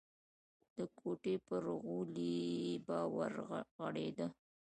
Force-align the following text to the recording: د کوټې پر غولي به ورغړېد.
د 0.75 0.77
کوټې 0.97 1.35
پر 1.47 1.63
غولي 1.83 2.41
به 2.85 2.97
ورغړېد. 3.15 4.19